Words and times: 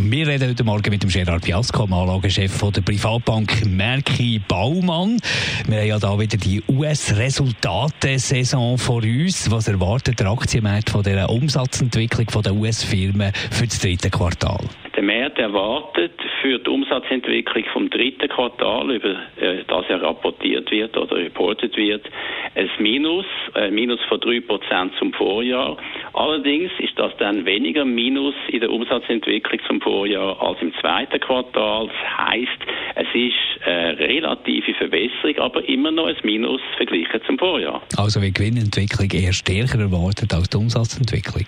wir 0.00 0.28
reden 0.28 0.50
heute 0.50 0.62
Morgen 0.62 0.90
mit 0.90 1.02
dem 1.02 1.10
Gerard 1.10 1.44
Piasco, 1.44 1.84
dem 1.84 1.92
Anlagechef 1.92 2.52
von 2.52 2.72
der 2.72 2.82
Privatbank 2.82 3.66
Merki 3.66 4.40
Baumann. 4.46 5.18
Wir 5.66 5.80
haben 5.80 5.88
ja 5.88 5.98
da 5.98 6.18
wieder 6.18 6.38
die 6.38 6.62
US-Resultate-Saison 6.68 8.78
vor 8.78 9.02
uns. 9.02 9.50
Was 9.50 9.66
erwartet 9.66 10.20
der 10.20 10.28
Aktienmarkt 10.28 10.90
von 10.90 11.02
der 11.02 11.28
Umsatzentwicklung 11.28 12.26
der 12.44 12.54
US-Firmen 12.54 13.32
für 13.50 13.66
das 13.66 13.80
dritte 13.80 14.10
Quartal? 14.10 14.60
Der 14.94 15.02
Markt 15.02 15.38
erwartet 15.38 16.12
für 16.42 16.58
die 16.58 16.70
Umsatzentwicklung 16.70 17.64
vom 17.72 17.90
dritten 17.90 18.28
Quartal, 18.28 18.90
über 18.90 19.16
äh, 19.40 19.64
das 19.66 19.84
ja 19.88 19.96
rapportiert 19.96 20.70
wird 20.70 20.96
oder 20.96 21.16
reported 21.16 21.76
wird, 21.76 22.08
ein 22.54 22.70
Minus, 22.78 23.26
ein 23.54 23.74
Minus 23.74 24.00
von 24.08 24.20
3% 24.20 24.98
zum 24.98 25.12
Vorjahr. 25.12 25.76
Allerdings 26.18 26.72
ist 26.80 26.98
das 26.98 27.12
dann 27.18 27.46
weniger 27.46 27.84
Minus 27.84 28.34
in 28.48 28.58
der 28.58 28.70
Umsatzentwicklung 28.70 29.60
zum 29.68 29.80
Vorjahr 29.80 30.42
als 30.42 30.60
im 30.60 30.74
zweiten 30.80 31.20
Quartal. 31.20 31.86
Das 31.86 32.26
heisst, 32.26 32.58
es 32.96 33.06
ist 33.14 33.64
eine 33.64 33.96
relative 34.00 34.74
Verbesserung, 34.74 35.38
aber 35.38 35.68
immer 35.68 35.92
noch 35.92 36.08
ein 36.08 36.16
Minus 36.24 36.60
verglichen 36.76 37.20
zum 37.24 37.38
Vorjahr. 37.38 37.82
Also 37.96 38.20
wie 38.20 38.32
Gewinnentwicklung 38.32 39.08
eher 39.12 39.32
stärker 39.32 39.78
erwartet 39.78 40.34
als 40.34 40.48
die 40.48 40.56
Umsatzentwicklung? 40.56 41.46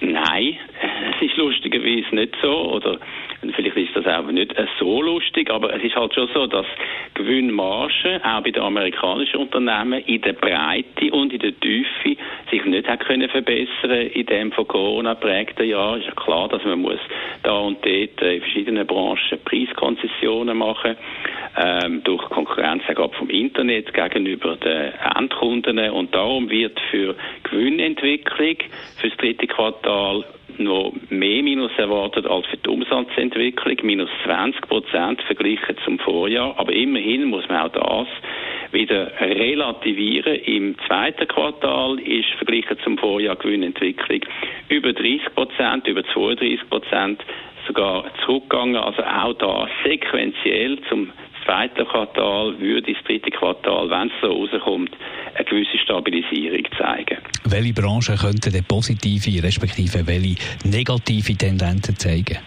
Nein, 0.00 0.56
es 1.16 1.28
ist 1.28 1.36
lustigerweise 1.36 2.14
nicht 2.14 2.36
so, 2.40 2.70
oder 2.70 3.00
vielleicht 3.40 3.76
ist 3.76 3.96
das 3.96 4.06
auch 4.06 4.30
nicht 4.30 4.54
so 4.78 5.00
lustig, 5.00 5.50
aber 5.50 5.74
es 5.74 5.82
ist 5.82 5.96
halt 5.96 6.14
schon 6.14 6.28
so, 6.34 6.46
dass 6.46 6.66
Gewinnmargen 7.14 8.22
auch 8.22 8.42
bei 8.42 8.50
den 8.50 8.62
amerikanischen 8.62 9.40
Unternehmen 9.40 10.02
in 10.04 10.20
der 10.20 10.34
Breite 10.34 11.10
und 11.12 11.32
in 11.32 11.38
der 11.38 11.58
Tiefe 11.58 12.16
sich 12.50 12.64
nicht 12.64 12.88
hat 12.88 13.00
können 13.00 13.28
verbessern 13.28 14.08
in 14.12 14.26
dem 14.26 14.52
von 14.52 14.68
Corona 14.68 15.14
prägten 15.14 15.68
Jahr. 15.68 15.96
Ist 15.96 16.06
ja 16.06 16.12
klar, 16.12 16.48
dass 16.48 16.64
man 16.64 16.80
muss 16.80 17.00
da 17.42 17.58
und 17.58 17.84
dort 17.84 18.20
in 18.20 18.40
verschiedenen 18.40 18.86
Branchen 18.86 19.38
Preiskonzessionen 19.44 20.56
machen 20.58 20.96
ähm, 21.56 22.02
durch 22.04 22.22
Konkurrenz 22.28 22.82
sogar 22.86 23.08
vom 23.10 23.30
Internet 23.30 23.92
gegenüber 23.92 24.56
den 24.56 24.92
Endkunden 25.16 25.78
und 25.90 26.14
darum 26.14 26.50
wird 26.50 26.78
für 26.90 27.14
Gewinnentwicklung 27.44 28.56
für 28.98 29.08
das 29.08 29.16
dritte 29.18 29.46
Quartal 29.46 30.24
noch 30.60 30.92
mehr 31.08 31.42
Minus 31.42 31.72
erwartet 31.76 32.26
als 32.26 32.46
für 32.46 32.56
die 32.56 32.68
Umsatzentwicklung, 32.68 33.76
minus 33.82 34.10
20 34.24 34.60
Prozent 34.62 35.22
verglichen 35.22 35.76
zum 35.84 35.98
Vorjahr. 35.98 36.54
Aber 36.58 36.72
immerhin 36.72 37.24
muss 37.24 37.48
man 37.48 37.62
auch 37.62 37.72
das 37.72 38.08
wieder 38.72 39.10
relativieren. 39.20 40.34
Im 40.44 40.76
zweiten 40.86 41.26
Quartal 41.26 41.98
ist 42.00 42.28
verglichen 42.36 42.78
zum 42.84 42.98
Vorjahr 42.98 43.36
Gewinnentwicklung 43.36 44.20
über 44.68 44.92
30 44.92 45.34
Prozent, 45.34 45.86
über 45.86 46.04
32 46.04 46.68
Prozent 46.68 47.24
sogar 47.66 48.04
zurückgegangen. 48.24 48.76
Also 48.76 49.02
auch 49.02 49.34
da 49.34 49.68
sequenziell 49.84 50.78
zum 50.88 51.10
zweiten 51.50 51.84
Quartal 51.86 52.58
würde 52.60 52.92
das 52.92 53.02
dritte 53.04 53.30
Quartal, 53.30 53.90
wenn 53.90 54.08
es 54.08 54.14
so 54.22 54.28
rauskommt, 54.28 54.96
eine 55.34 55.44
gewisse 55.44 55.78
Stabilisierung 55.78 56.64
zeigen. 56.78 57.18
Welche 57.44 57.72
Branchen 57.72 58.16
könnten 58.16 58.64
positive, 58.68 59.42
respektive 59.42 60.06
welche 60.06 60.36
negative 60.64 61.34
Tendenzen 61.34 61.96
zeigen? 61.96 62.38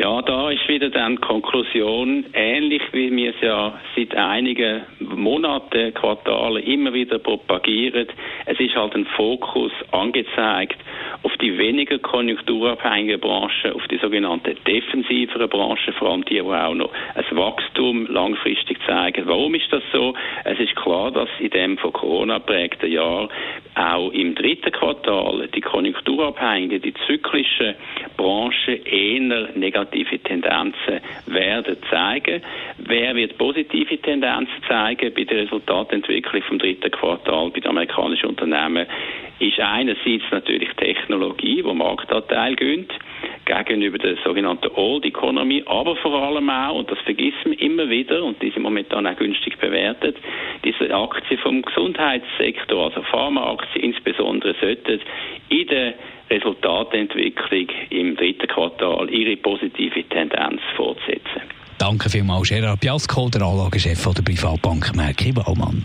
Ja, 0.00 0.22
da 0.22 0.50
ist 0.50 0.66
wieder 0.66 0.88
dann 0.88 1.16
die 1.16 1.20
Konklusion, 1.20 2.24
ähnlich 2.32 2.80
wie 2.92 3.14
wir 3.14 3.34
es 3.34 3.40
ja 3.42 3.78
seit 3.94 4.14
einigen 4.14 4.80
Monaten, 4.98 5.92
Quartalen 5.92 6.64
immer 6.64 6.94
wieder 6.94 7.18
propagieren. 7.18 8.08
Es 8.46 8.58
ist 8.58 8.74
halt 8.74 8.94
ein 8.94 9.04
Fokus 9.04 9.72
angezeigt 9.90 10.78
auf 11.22 11.36
die 11.36 11.58
weniger 11.58 11.98
konjunkturabhängigen 11.98 13.20
Branchen, 13.20 13.74
auf 13.74 13.86
die 13.88 13.98
sogenannten 13.98 14.56
defensiveren 14.66 15.50
Branchen, 15.50 15.92
vor 15.98 16.12
allem 16.12 16.24
die, 16.24 16.36
die 16.36 16.40
auch 16.40 16.74
noch 16.74 16.90
ein 17.14 17.36
Wachstum 17.36 18.06
langfristig 18.06 18.78
zeigen. 18.86 19.26
Warum 19.26 19.54
ist 19.54 19.70
das 19.70 19.82
so? 19.92 20.14
Es 20.44 20.58
ist 20.58 20.76
klar, 20.76 21.10
dass 21.10 21.28
in 21.40 21.50
dem 21.50 21.76
von 21.76 21.92
Corona 21.92 22.38
prägten 22.38 22.90
Jahr 22.90 23.28
auch 23.74 24.10
im 24.10 24.34
dritten 24.34 24.72
Quartal 24.72 25.48
die 25.48 25.60
konjunkturabhängigen, 25.60 26.82
die 26.82 26.94
zyklischen 27.06 27.74
Branchen 28.16 28.84
eher 28.84 29.48
negative 29.54 30.18
Tendenzen 30.18 31.00
werden 31.26 31.76
zeigen. 31.88 32.42
Wer 32.78 33.14
wird 33.14 33.38
positive 33.38 33.98
Tendenzen 33.98 34.62
zeigen 34.68 35.12
bei 35.14 35.24
der 35.24 35.44
Resultatentwicklung 35.44 36.42
vom 36.42 36.58
dritten 36.58 36.90
Quartal 36.90 37.50
bei 37.50 37.60
den 37.60 37.70
amerikanischen 37.70 38.30
Unternehmen? 38.30 38.86
Ist 39.38 39.58
einerseits 39.58 40.24
natürlich 40.30 40.70
Technologie, 40.74 41.64
wo 41.64 41.72
Marktanteil 41.72 42.56
gönnt 42.56 42.92
gegenüber 43.64 43.98
der 43.98 44.16
sogenannten 44.24 44.68
Old 44.74 45.04
Economy, 45.04 45.62
aber 45.66 45.96
vor 45.96 46.22
allem 46.22 46.48
auch, 46.50 46.78
und 46.78 46.90
das 46.90 46.98
vergisst 47.00 47.38
man 47.44 47.54
immer 47.54 47.88
wieder, 47.88 48.22
und 48.22 48.40
die 48.42 48.50
sind 48.50 48.62
momentan 48.62 49.06
auch 49.06 49.16
günstig 49.16 49.58
bewertet, 49.58 50.16
diese 50.64 50.94
Aktien 50.94 51.38
vom 51.40 51.62
Gesundheitssektor, 51.62 52.84
also 52.86 53.02
Pharmaaktien 53.02 53.92
insbesondere, 53.92 54.54
sollten 54.60 55.00
in 55.48 55.66
der 55.66 55.94
Resultatentwicklung 56.30 57.68
im 57.90 58.16
dritten 58.16 58.46
Quartal 58.46 59.10
ihre 59.10 59.36
positive 59.36 60.04
Tendenz 60.04 60.60
fortsetzen. 60.76 61.42
Danke 61.78 62.10
vielmals, 62.10 62.48
Gerard 62.48 62.80
Piasco, 62.80 63.28
der 63.30 63.42
Anlagechef 63.42 64.04
der 64.14 64.22
Privatbank 64.22 64.94
Merki 64.94 65.32
Baumann. 65.32 65.84